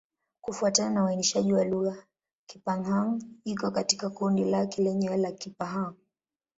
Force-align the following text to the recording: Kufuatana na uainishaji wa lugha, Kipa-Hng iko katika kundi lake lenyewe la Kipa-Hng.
Kufuatana 0.41 0.89
na 0.89 1.03
uainishaji 1.03 1.53
wa 1.53 1.63
lugha, 1.65 2.03
Kipa-Hng 2.45 3.23
iko 3.43 3.71
katika 3.71 4.09
kundi 4.09 4.43
lake 4.43 4.81
lenyewe 4.83 5.17
la 5.17 5.31
Kipa-Hng. 5.31 5.93